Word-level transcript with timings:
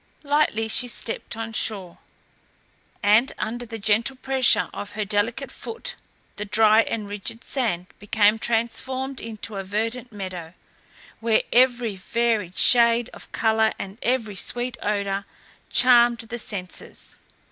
Lightly 0.23 0.67
she 0.67 0.87
stepped 0.87 1.37
on 1.37 1.53
shore, 1.53 1.99
and 3.03 3.31
under 3.37 3.67
the 3.67 3.77
gentle 3.77 4.15
pressure 4.15 4.67
of 4.73 4.93
her 4.93 5.05
delicate 5.05 5.51
foot 5.51 5.93
the 6.37 6.43
dry 6.43 6.81
and 6.81 7.07
rigid 7.07 7.43
sand 7.43 7.85
became 7.99 8.39
transformed 8.39 9.19
into 9.21 9.57
a 9.57 9.63
verdant 9.63 10.11
meadow, 10.11 10.55
where 11.19 11.43
every 11.53 11.95
varied 11.95 12.57
shade 12.57 13.11
of 13.13 13.31
colour 13.31 13.73
and 13.77 13.99
every 14.01 14.35
sweet 14.35 14.75
odour 14.81 15.23
charmed 15.69 16.17
the 16.17 16.39
senses. 16.39 17.19